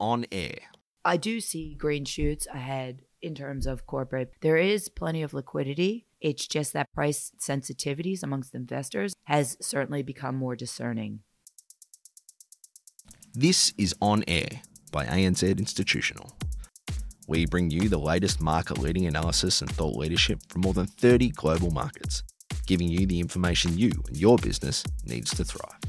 [0.00, 0.58] on air.
[1.04, 4.32] I do see green shoots ahead in terms of corporate.
[4.40, 6.06] There is plenty of liquidity.
[6.20, 11.20] It's just that price sensitivities amongst investors has certainly become more discerning.
[13.34, 14.48] This is On Air
[14.90, 16.36] by ANZ Institutional.
[17.28, 21.30] We bring you the latest market leading analysis and thought leadership from more than 30
[21.30, 22.22] global markets,
[22.66, 25.87] giving you the information you and your business needs to thrive.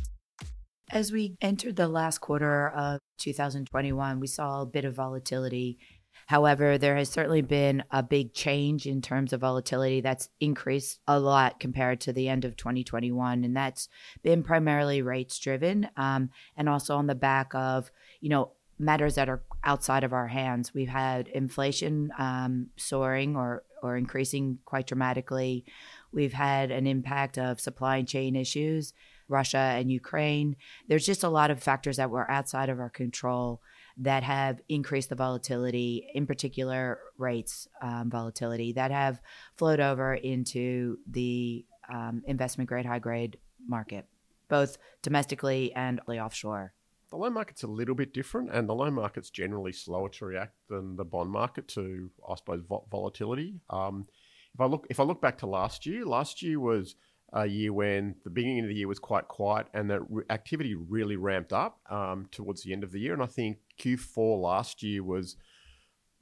[0.92, 5.78] As we entered the last quarter of 2021, we saw a bit of volatility.
[6.25, 11.20] However, there has certainly been a big change in terms of volatility that's increased a
[11.20, 13.44] lot compared to the end of 2021.
[13.44, 13.88] And that's
[14.24, 19.30] been primarily rates driven um, and also on the back of, you know, matters that
[19.30, 20.74] are outside of our hands.
[20.74, 25.66] We've had inflation um, soaring or, or increasing quite dramatically.
[26.11, 28.94] We've had an impact of supply chain issues
[29.29, 30.56] Russia and Ukraine.
[30.88, 33.61] There's just a lot of factors that were outside of our control
[33.97, 39.22] that have increased the volatility, in particular rates um, volatility, that have
[39.57, 44.05] flowed over into the um, investment grade, high grade market,
[44.47, 46.73] both domestically and offshore.
[47.09, 50.53] The loan market's a little bit different, and the loan market's generally slower to react
[50.69, 53.59] than the bond market to, I suppose, volatility.
[53.69, 54.07] Um,
[54.53, 56.95] if I look, if I look back to last year, last year was
[57.33, 60.75] a year when the beginning of the year was quite quiet and the re- activity
[60.75, 63.13] really ramped up um, towards the end of the year.
[63.13, 65.35] And I think Q4 last year was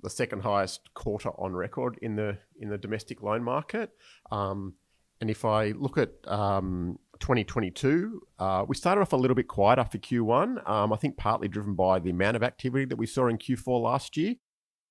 [0.01, 3.91] the second highest quarter on record in the in the domestic loan market.
[4.31, 4.75] Um,
[5.19, 9.83] and if I look at um, 2022, uh, we started off a little bit quieter
[9.83, 10.69] for Q1.
[10.69, 13.81] Um, I think partly driven by the amount of activity that we saw in Q4
[13.81, 14.35] last year,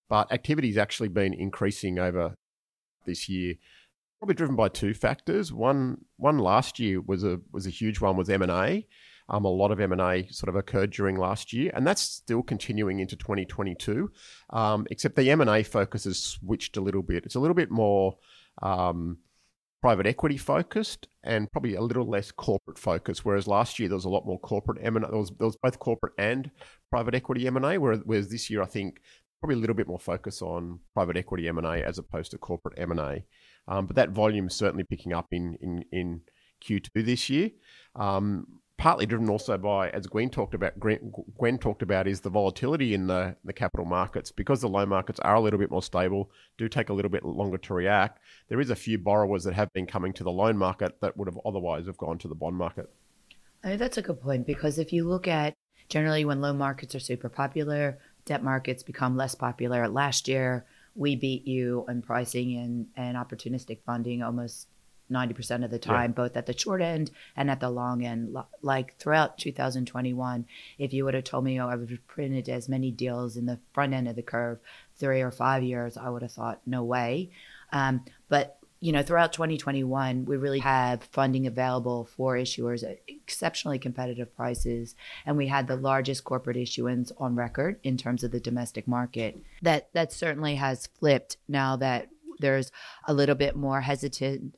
[0.09, 2.35] but activity has actually been increasing over
[3.05, 3.55] this year
[4.19, 5.53] probably driven by two factors.
[5.53, 8.87] One one last year was a was a huge one was M and A.
[9.29, 12.03] Um, a lot of M and A sort of occurred during last year, and that's
[12.03, 14.11] still continuing into 2022.
[14.51, 17.25] Um, except the M and A focus has switched a little bit.
[17.25, 18.17] It's a little bit more
[18.63, 19.19] um,
[19.83, 23.25] private equity focused and probably a little less corporate focused.
[23.25, 25.05] Whereas last year there was a lot more corporate M and.
[25.05, 26.51] There was, there was both corporate and
[26.91, 27.79] private equity M and A.
[27.79, 29.01] Whereas this year I think
[29.41, 32.39] probably a little bit more focus on private equity M and A as opposed to
[32.39, 33.25] corporate M and A.
[33.69, 36.21] Um, but that volume is certainly picking up in, in, in
[36.65, 37.51] Q2 this year.
[37.95, 38.47] Um,
[38.79, 43.07] partly driven also by, as Gwen talked about, Gwen talked about, is the volatility in
[43.07, 46.69] the, the capital markets because the loan markets are a little bit more stable, do
[46.69, 48.21] take a little bit longer to react.
[48.49, 51.29] There is a few borrowers that have been coming to the loan market that would
[51.29, 52.91] have otherwise have gone to the bond market.
[53.65, 55.55] I think that's a good point because if you look at
[55.89, 59.89] generally when loan markets are super popular, debt markets become less popular.
[59.89, 60.67] Last year,
[60.97, 64.69] we beat you in pricing and, and opportunistic funding almost
[65.11, 66.23] 90% of the time, yeah.
[66.23, 68.37] both at the short end and at the long end.
[68.63, 70.47] Like throughout 2021,
[70.79, 73.47] if you would have told me, oh, I would have printed as many deals in
[73.47, 74.59] the front end of the curve,
[74.99, 77.31] three or five years, I would have thought, no way.
[77.73, 83.81] Um, but you know, throughout 2021, we really have funding available for issuers at exceptionally
[83.81, 84.95] competitive prices.
[85.27, 89.43] And we had the largest corporate issuance on record in terms of the domestic market.
[89.61, 92.71] That that certainly has flipped now that there's
[93.09, 94.55] a little bit more hesitant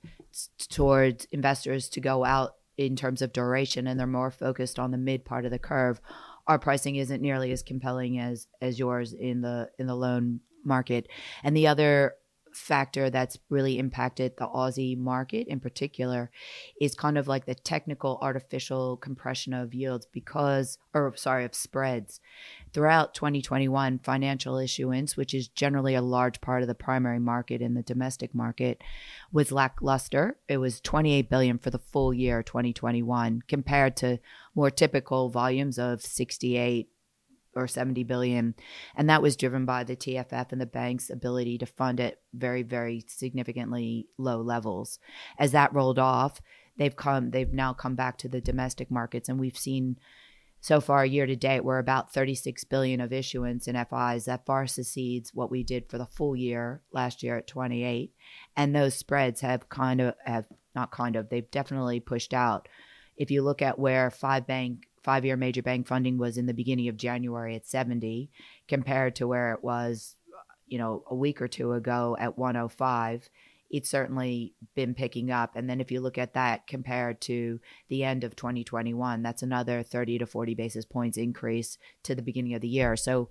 [0.69, 4.99] towards investors to go out in terms of duration and they're more focused on the
[4.99, 6.03] mid part of the curve.
[6.47, 11.09] Our pricing isn't nearly as compelling as as yours in the in the loan market.
[11.43, 12.13] And the other
[12.53, 16.31] factor that's really impacted the Aussie market in particular
[16.81, 22.21] is kind of like the technical artificial compression of yields because, or sorry, of spreads.
[22.73, 27.75] Throughout 2021, financial issuance, which is generally a large part of the primary market in
[27.75, 28.83] the domestic market,
[29.33, 30.37] was lackluster.
[30.49, 34.19] It was 28 billion for the full year 2021 compared to
[34.55, 36.89] more typical volumes of 68
[37.59, 38.55] or 70 billion.
[38.95, 42.63] And that was driven by the TFF and the bank's ability to fund at very
[42.63, 44.99] very significantly low levels.
[45.39, 46.41] As that rolled off
[46.77, 49.99] they've come they've now come back to the domestic markets and we've seen
[50.61, 54.67] so far year to date we're about 36 billion of issuance in FIs that far
[54.67, 58.13] succeeds what we did for the full year last year at 28
[58.57, 60.45] and those spreads have kind of have
[60.79, 62.69] not kind of they've definitely pushed out.
[63.17, 66.53] If you look at where five bank five year major bank funding was in the
[66.53, 68.31] beginning of January at 70
[68.69, 70.17] compared to where it was,
[70.67, 73.31] you know, a week or two ago at 105.
[73.71, 75.57] It's certainly been picking up.
[75.57, 77.59] And then if you look at that compared to
[77.89, 82.53] the end of 2021, that's another 30 to 40 basis points increase to the beginning
[82.53, 82.95] of the year.
[82.95, 83.31] So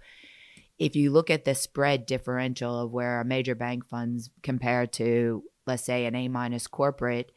[0.79, 5.43] if you look at the spread differential of where a major bank funds compared to,
[5.67, 7.31] let's say, an A minus corporate,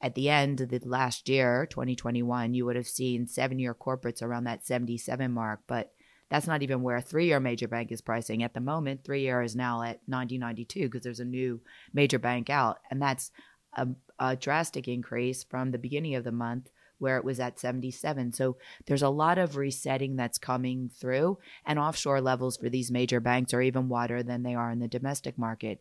[0.00, 4.22] at the end of the last year, 2021, you would have seen seven year corporates
[4.22, 5.92] around that 77 mark, but
[6.28, 8.42] That's not even where a three year major bank is pricing.
[8.42, 11.60] At the moment, three year is now at 90.92 because there's a new
[11.92, 12.78] major bank out.
[12.90, 13.30] And that's
[13.74, 13.88] a,
[14.18, 18.32] a drastic increase from the beginning of the month where it was at 77.
[18.32, 18.56] So
[18.86, 23.52] there's a lot of resetting that's coming through, and offshore levels for these major banks
[23.52, 25.80] are even wider than they are in the domestic market.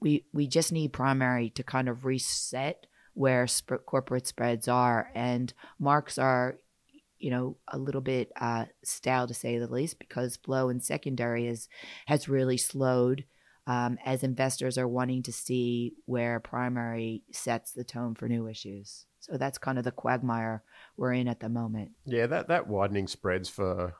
[0.00, 2.86] We we just need primary to kind of reset
[3.16, 6.58] where sp- corporate spreads are, and marks are,
[7.18, 11.46] you know, a little bit uh, stale to say the least because flow in secondary
[11.46, 11.68] is
[12.06, 13.24] has really slowed.
[13.68, 19.06] Um, as investors are wanting to see where primary sets the tone for new issues.
[19.18, 20.62] So that's kind of the quagmire
[20.96, 21.90] we're in at the moment.
[22.04, 23.94] Yeah, that, that widening spreads for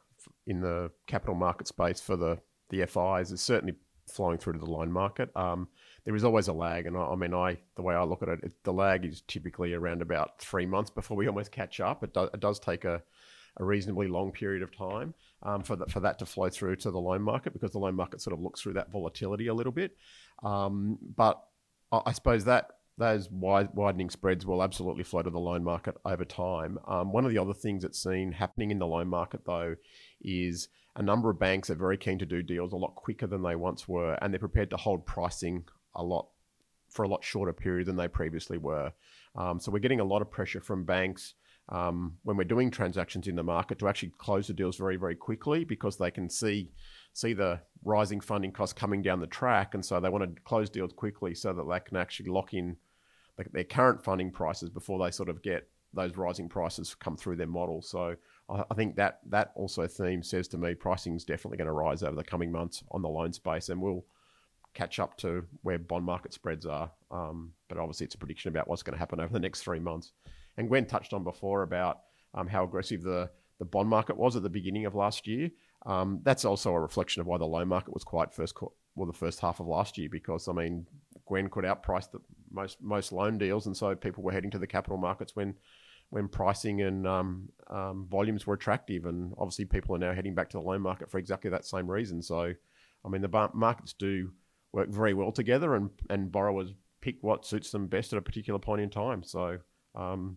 [0.46, 2.38] in the capital market space for the,
[2.70, 3.74] the FIs is certainly
[4.08, 5.30] flowing through to the loan market.
[5.34, 5.66] Um,
[6.06, 8.28] there is always a lag, and I, I, mean, I the way I look at
[8.28, 12.04] it, it, the lag is typically around about three months before we almost catch up.
[12.04, 13.02] It, do, it does take a,
[13.56, 16.92] a reasonably long period of time um, for that for that to flow through to
[16.92, 19.72] the loan market because the loan market sort of looks through that volatility a little
[19.72, 19.96] bit.
[20.44, 21.42] Um, but
[21.90, 25.96] I, I suppose that those wide, widening spreads will absolutely flow to the loan market
[26.04, 26.78] over time.
[26.86, 29.74] Um, one of the other things that's seen happening in the loan market, though,
[30.22, 33.42] is a number of banks are very keen to do deals a lot quicker than
[33.42, 35.64] they once were, and they're prepared to hold pricing
[35.96, 36.28] a lot
[36.88, 38.92] for a lot shorter period than they previously were.
[39.34, 41.34] Um, so we're getting a lot of pressure from banks
[41.68, 45.16] um, when we're doing transactions in the market to actually close the deals very, very
[45.16, 46.70] quickly because they can see
[47.12, 50.68] see the rising funding costs coming down the track, and so they want to close
[50.68, 52.76] deals quickly so that they can actually lock in
[53.52, 57.46] their current funding prices before they sort of get those rising prices come through their
[57.46, 57.80] model.
[57.80, 58.16] So
[58.48, 62.02] I, think that that also theme says to me pricing is definitely going to rise
[62.02, 64.04] over the coming months on the loan space, and we'll
[64.76, 66.90] catch up to where bond market spreads are.
[67.10, 69.80] Um, but obviously, it's a prediction about what's going to happen over the next three
[69.80, 70.12] months.
[70.56, 72.00] And Gwen touched on before about
[72.34, 75.50] um, how aggressive the the bond market was at the beginning of last year.
[75.86, 78.54] Um, that's also a reflection of why the loan market was quite first
[78.94, 80.86] well the first half of last year because I mean
[81.26, 82.20] Gwen could outprice the
[82.50, 85.54] most most loan deals, and so people were heading to the capital markets when
[86.10, 90.48] when pricing and um, um, volumes were attractive, and obviously people are now heading back
[90.50, 92.22] to the loan market for exactly that same reason.
[92.22, 92.52] So,
[93.04, 94.30] I mean, the markets do
[94.76, 98.58] work very well together, and and borrowers pick what suits them best at a particular
[98.58, 99.22] point in time.
[99.22, 99.58] So.
[99.94, 100.36] Um,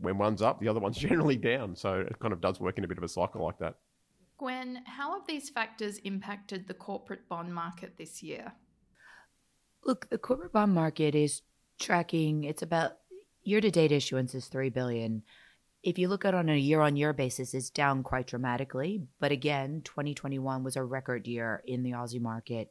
[0.00, 1.76] when one's up, the other one's generally down.
[1.76, 3.76] So it kind of does work in a bit of a cycle like that.
[4.38, 8.52] Gwen, how have these factors impacted the corporate bond market this year?
[9.84, 11.42] Look, the corporate bond market is
[11.78, 12.44] tracking.
[12.44, 12.92] It's about
[13.42, 15.22] year to date issuance is three billion.
[15.82, 19.02] If you look at it on a year on year basis, it's down quite dramatically.
[19.18, 22.70] But again, 2021 was a record year in the Aussie market.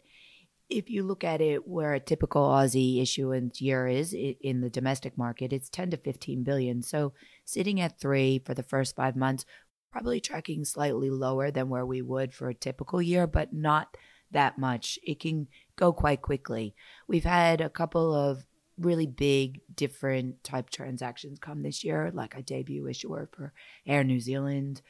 [0.69, 5.17] If you look at it where a typical Aussie issuance year is in the domestic
[5.17, 6.83] market, it's 10 to 15 billion.
[6.83, 7.13] So
[7.43, 9.45] sitting at three for the first five months,
[9.91, 13.97] probably tracking slightly lower than where we would for a typical year, but not
[14.31, 14.99] that much.
[15.03, 16.75] It can go quite quickly.
[17.07, 18.45] We've had a couple of
[18.77, 23.53] really big different type transactions come this year, like a debut issuer for
[23.87, 24.83] Air New Zealand.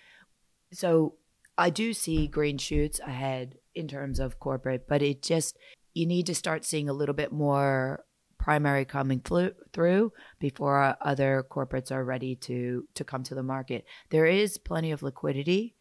[0.73, 1.15] So
[1.57, 5.57] I do see green shoots ahead in terms of corporate, but it just
[5.93, 8.05] you need to start seeing a little bit more
[8.37, 13.85] primary coming through before other corporates are ready to to come to the market.
[14.09, 15.75] There is plenty of liquidity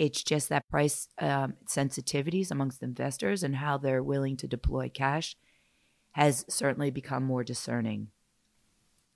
[0.00, 5.36] it's just that price um, sensitivities amongst investors and how they're willing to deploy cash
[6.12, 8.08] has certainly become more discerning.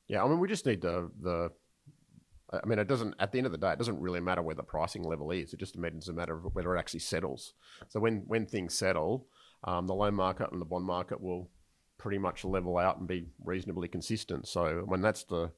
[0.09, 1.53] Yeah, I mean, we just need the the.
[2.63, 3.15] I mean, it doesn't.
[3.19, 5.53] At the end of the day, it doesn't really matter where the pricing level is.
[5.53, 7.55] It just it's a matter of whether it actually settles.
[7.89, 9.27] So when when things settle,
[9.65, 11.51] um, the loan market and the bond market will
[11.99, 14.47] pretty much level out and be reasonably consistent.
[14.47, 15.53] So when that's the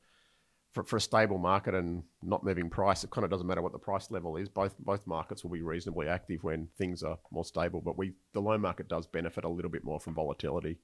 [0.73, 3.73] for, for a stable market and not moving price, it kind of doesn't matter what
[3.73, 4.49] the price level is.
[4.49, 7.81] Both both markets will be reasonably active when things are more stable.
[7.81, 10.79] But we the loan market does benefit a little bit more from volatility.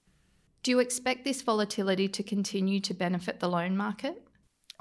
[0.63, 4.23] Do you expect this volatility to continue to benefit the loan market?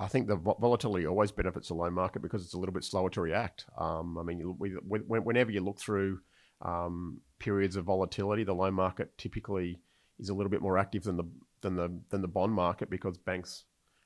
[0.01, 3.11] I think the volatility always benefits the loan market because it's a little bit slower
[3.11, 3.65] to react.
[3.77, 6.19] Um, I mean, you, we, whenever you look through
[6.63, 9.79] um, periods of volatility, the loan market typically
[10.19, 11.25] is a little bit more active than the
[11.61, 13.65] than the than the bond market because banks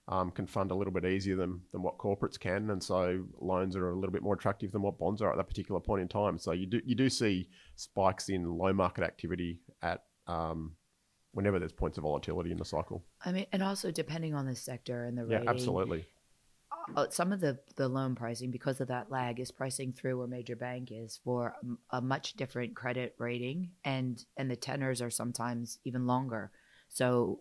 [0.10, 3.78] um, can fund a little bit easier than, than what corporates can, and so loans
[3.78, 6.10] are a little bit more attractive than what bonds are at that particular point in
[6.10, 6.38] time.
[6.38, 7.48] So you do you do see
[7.78, 10.74] spikes in loan market activity at um,
[11.36, 13.04] whenever there's points of volatility in the cycle.
[13.24, 15.44] I mean, and also depending on the sector and the rating.
[15.44, 16.06] Yeah, absolutely.
[16.96, 20.28] Uh, some of the, the loan pricing, because of that lag, is pricing through where
[20.28, 21.54] major bank is for
[21.92, 26.52] a, a much different credit rating, and and the tenors are sometimes even longer.
[26.90, 27.40] So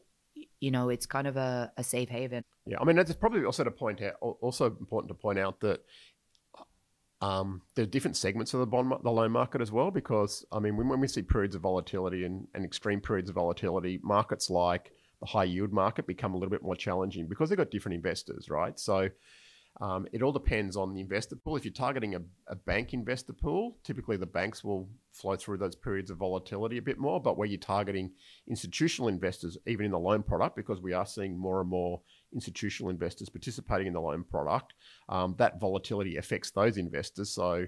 [0.61, 2.43] you know, it's kind of a, a safe haven.
[2.67, 5.85] Yeah, I mean, it's probably also to point out, also important to point out that
[7.25, 10.59] Um, there are different segments of the bond, the loan market as well, because I
[10.59, 14.50] mean, when, when we see periods of volatility and, and extreme periods of volatility, markets
[14.50, 17.95] like the high yield market become a little bit more challenging because they've got different
[17.95, 18.78] investors, right?
[18.78, 19.09] So
[19.81, 21.57] um, it all depends on the investor pool.
[21.57, 25.75] If you're targeting a, a, bank investor pool, typically the banks will flow through those
[25.75, 27.23] periods of volatility a bit more.
[27.23, 28.12] But where you're targeting
[28.49, 32.02] institutional investors, even in the loan product, because we are seeing more and more
[32.35, 34.75] institutional investors participating in the loan product,
[35.09, 37.31] um, that volatility affects those investors.
[37.31, 37.67] So,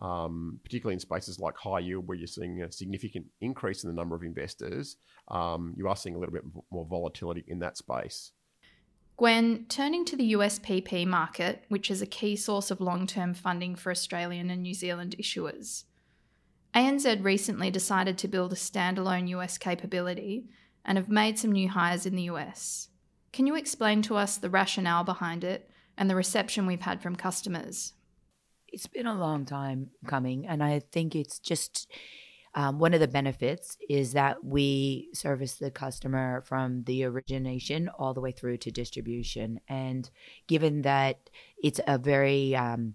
[0.00, 3.96] um, particularly in spaces like high yield, where you're seeing a significant increase in the
[3.96, 4.96] number of investors,
[5.28, 8.32] um, you are seeing a little bit more volatility in that space.
[9.16, 13.74] Gwen, turning to the USPP market, which is a key source of long term funding
[13.74, 15.84] for Australian and New Zealand issuers,
[16.74, 20.48] ANZ recently decided to build a standalone US capability
[20.84, 22.88] and have made some new hires in the US.
[23.32, 27.16] Can you explain to us the rationale behind it and the reception we've had from
[27.16, 27.92] customers?
[28.68, 31.88] It's been a long time coming, and I think it's just
[32.54, 38.12] um, one of the benefits is that we service the customer from the origination all
[38.12, 39.60] the way through to distribution.
[39.68, 40.10] And
[40.48, 41.30] given that
[41.62, 42.94] it's a very um,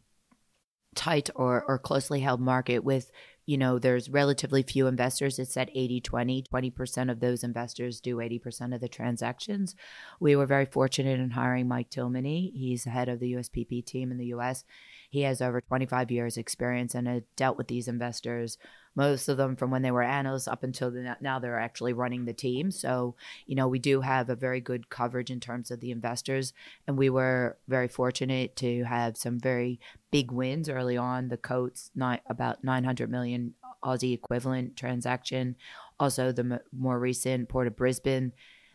[0.94, 3.12] tight or, or closely held market with
[3.46, 5.38] you know, there's relatively few investors.
[5.38, 6.44] It's at 80 20.
[6.44, 9.76] 20% of those investors do 80% of the transactions.
[10.20, 12.52] We were very fortunate in hiring Mike Tilmany.
[12.54, 14.64] He's the head of the USPP team in the US.
[15.10, 18.58] He has over 25 years experience and has dealt with these investors
[18.96, 22.26] most of them from when they were analysts up until the, now they're actually running
[22.26, 22.72] the team.
[22.72, 26.54] So, you know, we do have a very good coverage in terms of the investors.
[26.88, 29.80] And we were very fortunate to have some very
[30.12, 31.28] big wins early on.
[31.28, 35.56] The Coates, not about 900 million Aussie equivalent transaction.
[36.00, 38.32] Also, the m- more recent Port of Brisbane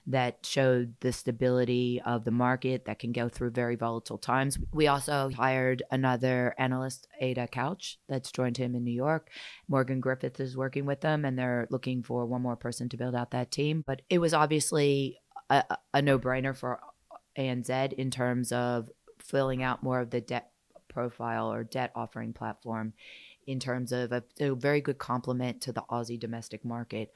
[0.06, 4.58] that showed the stability of the market that can go through very volatile times.
[4.72, 9.30] We also hired another analyst, Ada Couch, that's joined him in New York.
[9.68, 13.14] Morgan Griffith is working with them, and they're looking for one more person to build
[13.14, 13.84] out that team.
[13.86, 16.80] But it was obviously a, a no brainer for
[17.36, 20.50] ANZ in terms of filling out more of the debt
[20.88, 22.92] profile or debt offering platform
[23.46, 27.12] in terms of a, a very good complement to the Aussie domestic market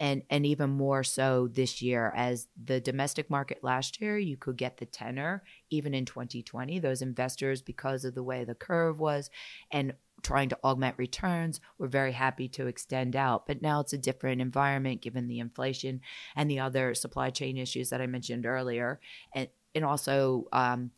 [0.00, 4.56] and and even more so this year as the domestic market last year you could
[4.56, 9.30] get the tenor even in 2020 those investors because of the way the curve was
[9.70, 9.92] and
[10.22, 13.46] trying to augment returns were very happy to extend out.
[13.46, 16.00] But now it's a different environment given the inflation
[16.36, 19.00] and the other supply chain issues that i mentioned earlier.
[19.34, 20.90] And and also um,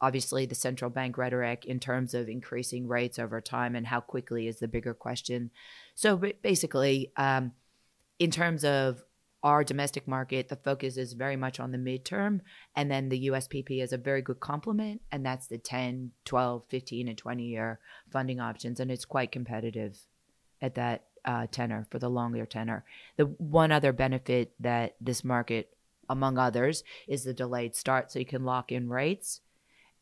[0.00, 4.48] obviously the central bank rhetoric in terms of increasing rates over time and how quickly
[4.48, 5.50] is the bigger question.
[5.94, 7.52] So basically um,
[8.18, 9.04] in terms of
[9.42, 12.40] our domestic market, the focus is very much on the midterm.
[12.74, 15.02] And then the USPP is a very good complement.
[15.12, 17.78] And that's the 10, 12, 15, and 20 year
[18.10, 18.80] funding options.
[18.80, 19.98] And it's quite competitive
[20.60, 22.84] at that uh, tenor for the longer tenor.
[23.16, 25.76] The one other benefit that this market,
[26.08, 28.10] among others, is the delayed start.
[28.10, 29.42] So you can lock in rates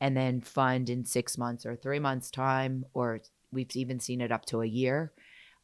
[0.01, 3.21] and then fund in six months or three months' time, or
[3.53, 5.13] we've even seen it up to a year.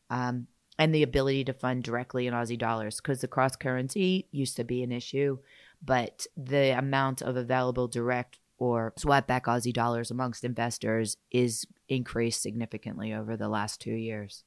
[0.09, 0.49] Um,
[0.81, 4.65] and the ability to fund directly in Aussie dollars because the cross currency used to
[4.65, 5.37] be an issue,
[5.85, 12.43] but the amount of available direct or swap back Aussie dollars amongst investors is increased
[12.43, 14.43] significantly over the last two years.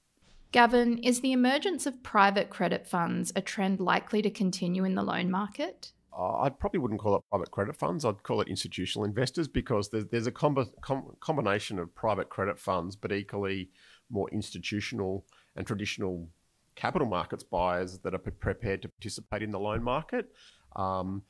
[0.51, 5.03] Gavin, is the emergence of private credit funds a trend likely to continue in the
[5.03, 5.91] loan market?
[6.17, 8.05] Uh, I probably wouldn't call it private credit funds.
[8.05, 12.57] I'd call it institutional investors because there's, there's a com- com- combination of private credit
[12.57, 13.69] funds, but equally
[14.09, 16.27] more institutional and traditional
[16.75, 20.31] capital markets buyers that are prepared to participate in the loan market.
[20.75, 21.23] Um,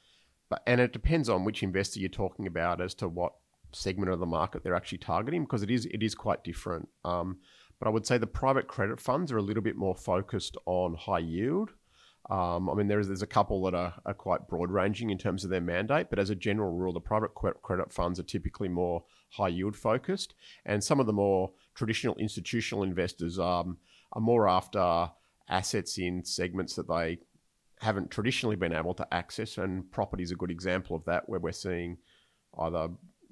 [0.49, 3.33] but and it depends on which investor you're talking about as to what
[3.71, 6.87] segment of the market they're actually targeting because it is it is quite different.
[7.03, 7.37] Um,
[7.79, 10.95] but I would say the private credit funds are a little bit more focused on
[10.95, 11.71] high yield.
[12.29, 15.43] Um, I mean, there's there's a couple that are, are quite broad ranging in terms
[15.43, 19.03] of their mandate, but as a general rule, the private credit funds are typically more
[19.31, 20.33] high yield focused,
[20.65, 23.77] and some of the more traditional institutional investors um,
[24.13, 25.09] are more after
[25.49, 27.19] assets in segments that they
[27.81, 31.39] haven't traditionally been able to access, and property is a good example of that, where
[31.39, 31.97] we're seeing
[32.59, 32.89] either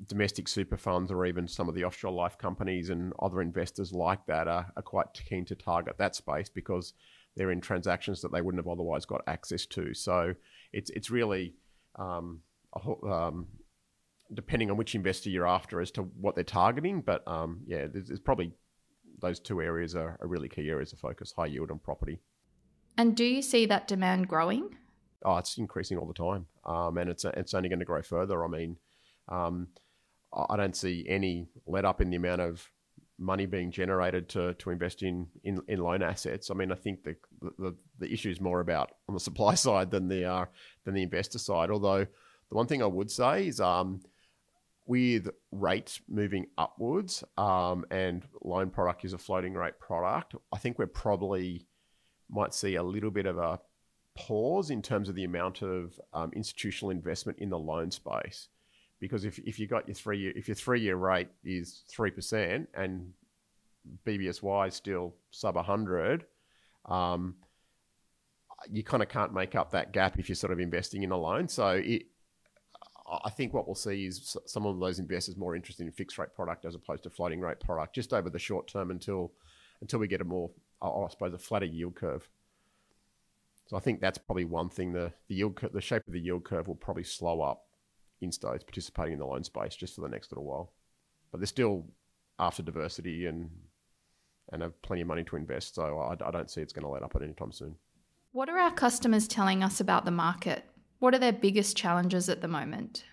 [0.08, 4.26] domestic super funds or even some of the offshore life companies and other investors like
[4.26, 6.94] that are, are quite keen to target that space because
[7.36, 9.94] they're in transactions that they wouldn't have otherwise got access to.
[9.94, 10.34] So
[10.74, 11.54] it's it's really
[11.98, 12.42] um,
[13.10, 13.48] um,
[14.34, 17.02] depending on which investor you're after as to what they're targeting.
[17.02, 18.54] But um, yeah, there's, there's, probably
[19.22, 22.20] those two areas are, are really key areas of focus: high yield and property.
[22.98, 24.76] And do you see that demand growing?
[25.24, 28.44] Oh, it's increasing all the time, um, and it's it's only going to grow further.
[28.44, 28.78] I mean,
[29.30, 29.68] um,
[30.34, 32.70] I don't see any let up in the amount of
[33.22, 36.50] money being generated to, to invest in, in, in loan assets.
[36.50, 37.16] I mean, I think the,
[37.60, 40.46] the, the issue is more about on the supply side than the uh,
[40.84, 41.70] than the investor side.
[41.70, 44.02] Although the one thing I would say is um,
[44.92, 50.78] with rates moving upwards um, and loan product is a floating rate product, I think
[50.78, 51.66] we're probably
[52.30, 53.62] might see a little bit of a
[54.18, 58.50] pause in terms of the amount of um, institutional investment in the loan space
[59.00, 62.12] because if, if you got your three year if your three year rate is three
[62.12, 63.14] percent and
[64.06, 66.26] BBSY is still sub hundred,
[66.86, 67.36] um,
[68.70, 71.18] you kind of can't make up that gap if you're sort of investing in a
[71.18, 71.48] loan.
[71.48, 72.08] So it,
[73.12, 76.34] I think what we'll see is some of those investors more interested in fixed rate
[76.34, 79.34] product as opposed to floating rate product, just over the short term until
[79.82, 80.52] until we get a more,
[80.82, 82.30] I suppose, a flatter yield curve.
[83.68, 84.94] So I think that's probably one thing.
[84.94, 87.66] The the yield the shape of the yield curve will probably slow up
[88.24, 90.72] instos participating in the loan space just for the next little while.
[91.32, 91.86] But they're still
[92.40, 93.50] after diversity and
[94.52, 95.76] and have plenty of money to invest.
[95.76, 97.76] So I, I don't see it's going to let up at any time soon.
[98.34, 100.64] What are our customers telling us about the market?
[101.02, 103.06] What are their biggest challenges at the moment?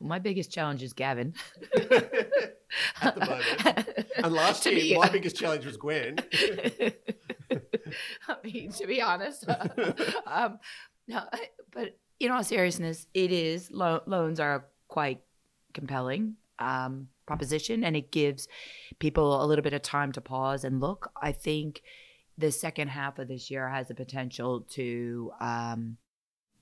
[0.00, 1.34] My biggest challenge is Gavin.
[3.00, 4.06] at the moment.
[4.16, 6.16] And last year, be, my biggest challenge was Gwen.
[8.28, 9.68] I mean, to be honest, uh,
[10.26, 10.58] um,
[11.06, 11.22] no,
[11.70, 15.20] but in all seriousness, it is lo- loans are quite
[15.74, 18.48] compelling um, proposition, and it gives
[18.98, 21.12] people a little bit of time to pause and look.
[21.22, 21.82] I think
[22.36, 25.98] the second half of this year has the potential to um,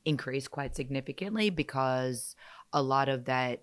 [0.04, 2.34] increase quite significantly because
[2.72, 3.62] a lot of that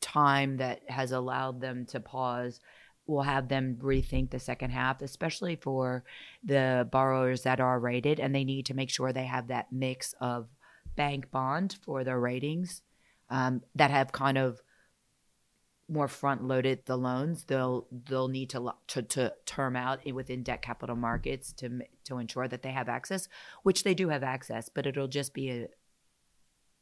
[0.00, 2.60] time that has allowed them to pause
[3.06, 6.04] will have them rethink the second half, especially for
[6.44, 10.14] the borrowers that are rated and they need to make sure they have that mix
[10.20, 10.48] of
[10.96, 12.82] bank bond for their ratings
[13.30, 14.60] um, that have kind of
[15.88, 17.44] more front loaded the loans.
[17.44, 22.48] They'll they'll need to, to to term out within debt capital markets to to ensure
[22.48, 23.28] that they have access
[23.62, 25.68] which they do have access but it'll just be a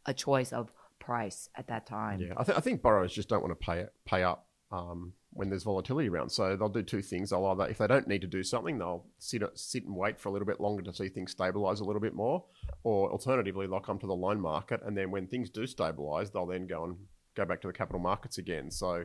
[0.06, 3.42] a choice of price at that time yeah i, th- I think borrowers just don't
[3.42, 6.30] want to pay it, pay up um, when there's volatility around.
[6.30, 7.30] So they'll do two things.
[7.30, 10.28] They'll either, if they don't need to do something, they'll sit sit and wait for
[10.28, 12.44] a little bit longer to see things stabilize a little bit more,
[12.82, 16.46] or alternatively, they'll come to the loan market, and then when things do stabilize, they'll
[16.46, 16.96] then go and
[17.34, 18.70] go back to the capital markets again.
[18.70, 19.04] So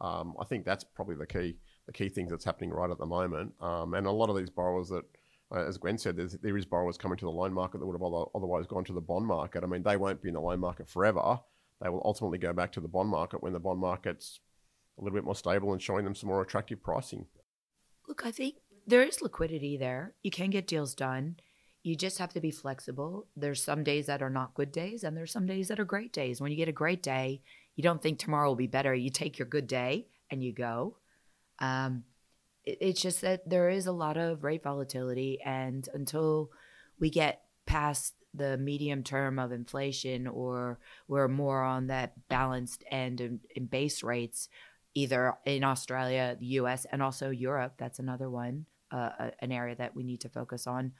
[0.00, 3.06] um, I think that's probably the key the key things that's happening right at the
[3.06, 3.52] moment.
[3.60, 5.04] Um, and a lot of these borrowers that
[5.54, 8.28] uh, as Gwen said, there is borrowers coming to the loan market that would have
[8.34, 9.62] otherwise gone to the bond market.
[9.62, 11.40] I mean, they won't be in the loan market forever.
[11.80, 14.40] They will ultimately go back to the bond market when the bond market's
[14.98, 17.26] a little bit more stable and showing them some more attractive pricing.
[18.08, 18.56] Look, I think
[18.86, 20.14] there is liquidity there.
[20.22, 21.36] You can get deals done.
[21.82, 23.26] You just have to be flexible.
[23.36, 26.12] There's some days that are not good days, and there's some days that are great
[26.12, 26.40] days.
[26.40, 27.42] When you get a great day,
[27.76, 28.94] you don't think tomorrow will be better.
[28.94, 30.96] You take your good day and you go.
[31.60, 32.04] Um,
[32.66, 36.50] it's just that there is a lot of rate volatility, and until
[36.98, 43.20] we get past the medium term of inflation or we're more on that balanced end
[43.20, 44.48] in, in base rates,
[44.94, 47.74] either in Australia, the US, and also Europe.
[47.78, 50.92] That's another one, uh, an area that we need to focus on.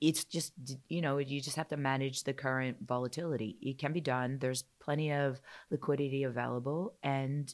[0.00, 0.52] It's just,
[0.88, 3.56] you know, you just have to manage the current volatility.
[3.60, 4.38] It can be done.
[4.40, 7.52] There's plenty of liquidity available, and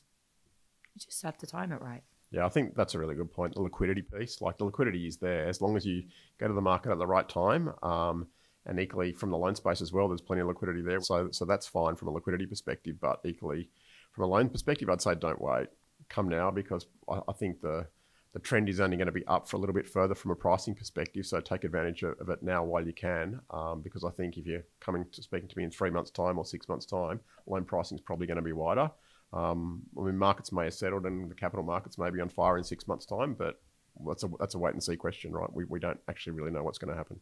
[0.95, 2.03] you just have to time it right.
[2.31, 3.55] Yeah, I think that's a really good point.
[3.55, 6.05] The liquidity piece, like the liquidity is there as long as you
[6.39, 7.73] go to the market at the right time.
[7.83, 8.27] Um,
[8.67, 11.01] and equally from the loan space as well, there's plenty of liquidity there.
[11.01, 12.97] So, so that's fine from a liquidity perspective.
[13.01, 13.71] But equally,
[14.13, 15.69] from a loan perspective, I'd say don't wait.
[16.09, 17.87] Come now because I, I think the
[18.33, 20.35] the trend is only going to be up for a little bit further from a
[20.37, 21.25] pricing perspective.
[21.25, 24.65] So take advantage of it now while you can, um, because I think if you're
[24.79, 27.97] coming to speaking to me in three months' time or six months' time, loan pricing
[27.97, 28.91] is probably going to be wider.
[29.37, 32.57] Um, I mean, markets may have settled and the capital markets may be on fire
[32.57, 33.61] in six months' time, but
[34.07, 35.53] that's a that's a wait and see question, right?
[35.53, 37.21] We we don't actually really know what's going to happen.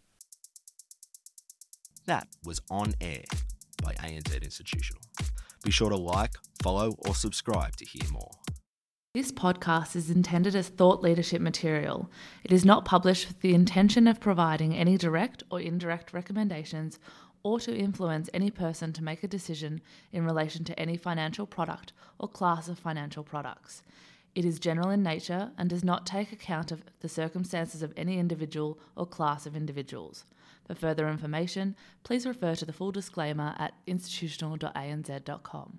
[2.06, 3.24] That was on air
[3.82, 5.02] by ANZ Institutional.
[5.64, 8.30] Be sure to like, follow, or subscribe to hear more.
[9.14, 12.10] This podcast is intended as thought leadership material.
[12.42, 16.98] It is not published with the intention of providing any direct or indirect recommendations
[17.44, 19.80] or to influence any person to make a decision
[20.10, 23.84] in relation to any financial product or class of financial products.
[24.34, 28.18] It is general in nature and does not take account of the circumstances of any
[28.18, 30.24] individual or class of individuals.
[30.66, 35.72] For further information, please refer to the full disclaimer at institutional.anz.com.